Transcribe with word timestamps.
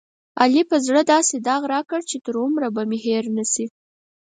علي 0.41 0.63
په 0.69 0.77
زړه 0.85 1.01
داسې 1.13 1.35
داغ 1.47 1.61
راکړ، 1.73 1.99
چې 2.09 2.17
تر 2.25 2.35
عمره 2.43 2.67
به 2.75 2.81
مې 2.89 2.97
هېر 3.05 3.23
نشي. 3.37 3.65